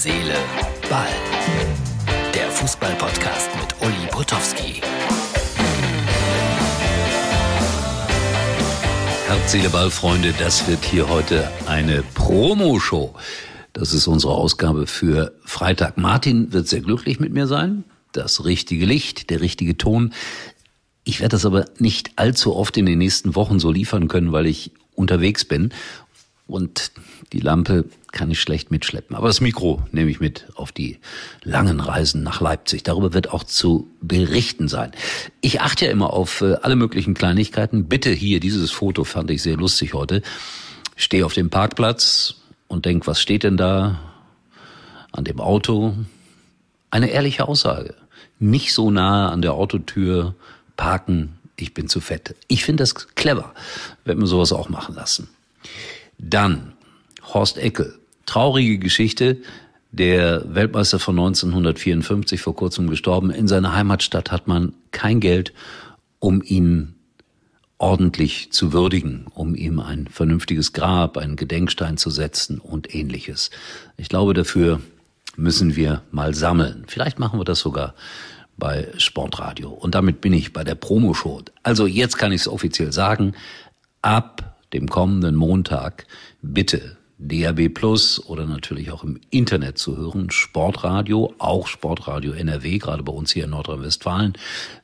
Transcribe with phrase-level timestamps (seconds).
[0.00, 0.36] Seele,
[0.88, 1.08] Ball.
[2.32, 4.80] Der Fußball-Podcast mit Uli Potowski.
[9.26, 13.16] Herz, Seele, Ball, Freunde, das wird hier heute eine Promo-Show.
[13.72, 15.98] Das ist unsere Ausgabe für Freitag.
[15.98, 17.82] Martin wird sehr glücklich mit mir sein.
[18.12, 20.14] Das richtige Licht, der richtige Ton.
[21.02, 24.46] Ich werde das aber nicht allzu oft in den nächsten Wochen so liefern können, weil
[24.46, 25.72] ich unterwegs bin.
[26.48, 26.92] Und
[27.34, 29.14] die Lampe kann ich schlecht mitschleppen.
[29.14, 30.98] Aber das Mikro nehme ich mit auf die
[31.44, 32.82] langen Reisen nach Leipzig.
[32.82, 34.92] Darüber wird auch zu berichten sein.
[35.42, 37.84] Ich achte ja immer auf äh, alle möglichen Kleinigkeiten.
[37.84, 40.22] Bitte hier, dieses Foto fand ich sehr lustig heute.
[40.96, 44.00] Stehe auf dem Parkplatz und denk, was steht denn da
[45.12, 45.94] an dem Auto?
[46.90, 47.94] Eine ehrliche Aussage.
[48.38, 50.34] Nicht so nahe an der Autotür
[50.78, 52.36] parken, ich bin zu fett.
[52.46, 53.52] Ich finde das clever,
[54.04, 55.28] wenn wir sowas auch machen lassen.
[56.18, 56.72] Dann
[57.22, 57.98] Horst Eckel.
[58.26, 59.38] Traurige Geschichte.
[59.90, 63.30] Der Weltmeister von 1954 vor kurzem gestorben.
[63.30, 65.54] In seiner Heimatstadt hat man kein Geld,
[66.18, 66.94] um ihn
[67.78, 73.50] ordentlich zu würdigen, um ihm ein vernünftiges Grab, einen Gedenkstein zu setzen und ähnliches.
[73.96, 74.80] Ich glaube, dafür
[75.36, 76.84] müssen wir mal sammeln.
[76.88, 77.94] Vielleicht machen wir das sogar
[78.56, 79.70] bei Sportradio.
[79.70, 81.42] Und damit bin ich bei der Promoshow.
[81.62, 83.34] Also jetzt kann ich es offiziell sagen.
[84.02, 86.06] Ab dem kommenden Montag
[86.42, 90.30] bitte DAB Plus oder natürlich auch im Internet zu hören.
[90.30, 94.34] Sportradio, auch Sportradio NRW, gerade bei uns hier in Nordrhein-Westfalen,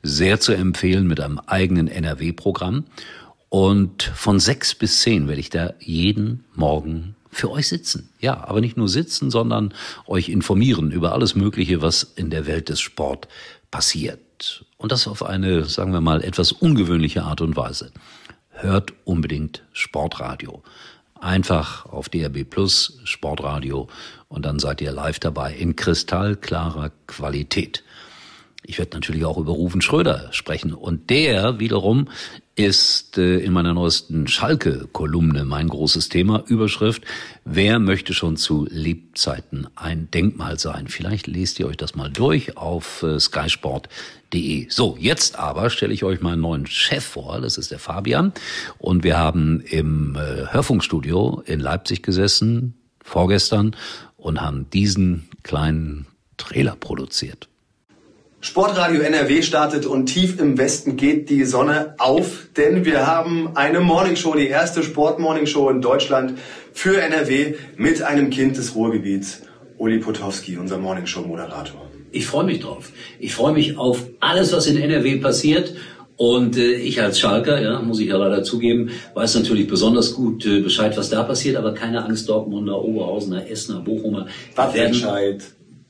[0.03, 2.85] sehr zu empfehlen mit einem eigenen NRW-Programm.
[3.49, 8.09] Und von sechs bis zehn werde ich da jeden Morgen für euch sitzen.
[8.19, 9.73] Ja, aber nicht nur sitzen, sondern
[10.05, 13.29] euch informieren über alles Mögliche, was in der Welt des Sport
[13.71, 14.65] passiert.
[14.77, 17.91] Und das auf eine, sagen wir mal, etwas ungewöhnliche Art und Weise.
[18.57, 20.63] Hört unbedingt Sportradio.
[21.19, 23.87] Einfach auf DRB Plus Sportradio
[24.29, 27.83] und dann seid ihr live dabei in kristallklarer Qualität.
[28.67, 30.73] Ich werde natürlich auch über Rufen Schröder sprechen.
[30.73, 32.09] Und der wiederum
[32.55, 36.43] ist äh, in meiner neuesten Schalke-Kolumne mein großes Thema.
[36.47, 37.03] Überschrift,
[37.43, 40.87] wer möchte schon zu Lebzeiten ein Denkmal sein?
[40.87, 44.67] Vielleicht lest ihr euch das mal durch auf äh, skysport.de.
[44.69, 47.41] So, jetzt aber stelle ich euch meinen neuen Chef vor.
[47.41, 48.33] Das ist der Fabian.
[48.79, 53.75] Und wir haben im äh, Hörfunkstudio in Leipzig gesessen, vorgestern,
[54.17, 57.47] und haben diesen kleinen Trailer produziert.
[58.45, 63.79] Sportradio NRW startet und tief im Westen geht die Sonne auf, denn wir haben eine
[63.79, 66.37] Morningshow, die erste Sport-Morningshow in Deutschland
[66.71, 69.41] für NRW mit einem Kind des Ruhrgebiets,
[69.79, 71.89] Uli Potowski, unser Morningshow-Moderator.
[72.11, 72.91] Ich freue mich drauf.
[73.17, 75.73] Ich freue mich auf alles, was in NRW passiert.
[76.15, 80.45] Und äh, ich als Schalker, ja, muss ich ja leider zugeben, weiß natürlich besonders gut
[80.45, 84.27] äh, Bescheid, was da passiert, aber keine Angst, Dortmunder, Oberhausener, Essener, Bochumer.
[84.55, 85.43] Wattentscheid.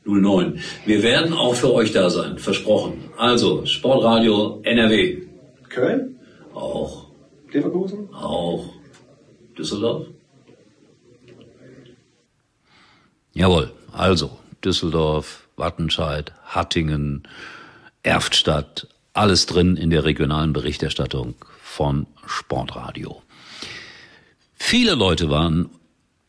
[0.05, 0.59] 09.
[0.85, 3.09] Wir werden auch für euch da sein, versprochen.
[3.17, 5.23] Also, Sportradio NRW.
[5.69, 6.19] Köln?
[6.53, 7.07] Auch.
[7.51, 8.13] Leverkusen?
[8.13, 8.65] Auch.
[9.57, 10.07] Düsseldorf?
[13.33, 13.71] Jawohl.
[13.91, 17.27] Also, Düsseldorf, Wattenscheid, Hattingen,
[18.03, 23.21] Erftstadt, alles drin in der regionalen Berichterstattung von Sportradio.
[24.55, 25.69] Viele Leute waren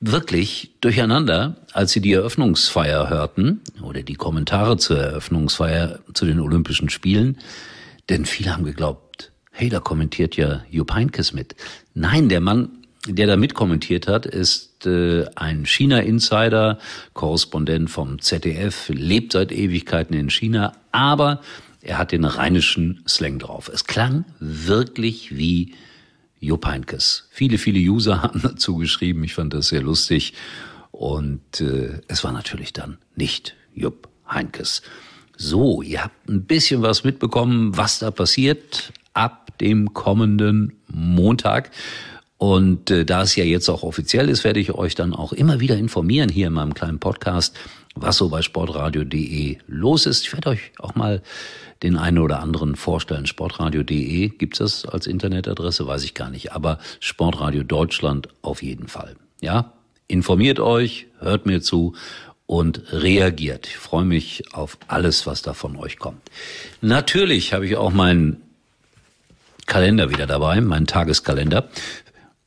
[0.01, 6.91] wirklich durcheinander, als sie die Eröffnungsfeier hörten oder die Kommentare zur Eröffnungsfeier zu den Olympischen
[6.91, 7.39] Spielen.
[8.09, 11.57] Denn viele haben geglaubt, hey, da kommentiert ja Jupp Heynckes mit.
[11.95, 12.69] Nein, der Mann,
[13.09, 16.79] der da mitkommentiert hat, ist äh, ein China-Insider,
[17.15, 21.41] Korrespondent vom ZDF, lebt seit Ewigkeiten in China, aber
[21.81, 23.71] er hat den rheinischen Slang drauf.
[23.73, 25.75] Es klang wirklich wie
[26.41, 27.29] Jupp Heynckes.
[27.31, 29.25] Viele, viele User haben dazu geschrieben.
[29.25, 30.35] Ich fand das sehr lustig.
[30.91, 34.83] Und äh, es war natürlich dann nicht Jupp Heinkes.
[35.37, 41.71] So, ihr habt ein bisschen was mitbekommen, was da passiert ab dem kommenden Montag.
[42.39, 45.61] Und äh, da es ja jetzt auch offiziell ist, werde ich euch dann auch immer
[45.61, 47.57] wieder informieren hier in meinem kleinen Podcast,
[47.95, 50.27] was so bei sportradio.de los ist.
[50.27, 51.23] Ich werde euch auch mal
[51.83, 53.27] den einen oder anderen vorstellen.
[53.27, 59.17] Sportradio.de gibt's das als Internetadresse, weiß ich gar nicht, aber Sportradio Deutschland auf jeden Fall.
[59.41, 59.73] Ja,
[60.09, 61.95] informiert euch, hört mir zu
[62.47, 63.67] und reagiert.
[63.67, 66.21] Ich freue mich auf alles, was da von euch kommt.
[66.81, 68.43] Natürlich habe ich auch meinen
[69.67, 71.69] Kalender wieder dabei, meinen Tageskalender.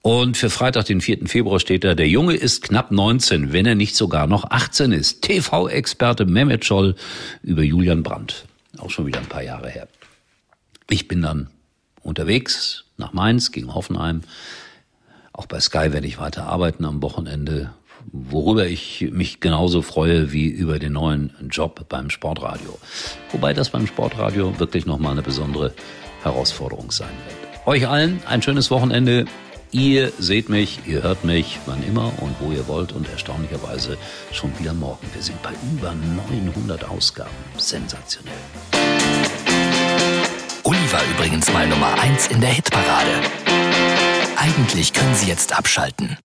[0.10, 1.28] Und für Freitag, den 4.
[1.28, 5.22] Februar steht da, der Junge ist knapp 19, wenn er nicht sogar noch 18 ist.
[5.22, 6.96] TV-Experte Mehmet Scholl
[7.44, 8.46] über Julian Brandt.
[8.80, 9.88] Auch schon wieder ein paar Jahre her.
[10.90, 11.52] Ich bin dann
[12.02, 14.22] unterwegs nach Mainz gegen Hoffenheim.
[15.32, 17.70] Auch bei Sky werde ich weiter arbeiten am Wochenende.
[18.12, 22.80] worüber ich mich genauso freue wie über den neuen Job beim Sportradio.
[23.32, 25.72] Wobei das beim Sportradio wirklich nochmal eine besondere
[26.24, 27.68] Herausforderung sein wird.
[27.68, 29.28] Euch allen ein schönes Wochenende.
[29.71, 34.00] Ihr seht mich, ihr hört mich, wann immer und wo ihr wollt und erstaunlicherweise
[34.31, 35.07] schon wieder morgen.
[35.13, 37.30] Wir sind bei über 900 Ausgaben.
[37.56, 38.33] Sensationell.
[40.63, 43.12] Uli war übrigens mal Nummer 1 in der Hitparade.
[44.38, 46.18] Eigentlich können Sie jetzt abschalten.